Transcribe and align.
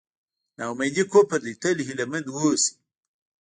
نا 0.57 0.63
اميدي 0.71 1.03
کفر 1.11 1.39
دی 1.45 1.53
تل 1.61 1.77
هیله 1.87 2.05
مند 2.11 2.27
اوسئ. 2.35 2.67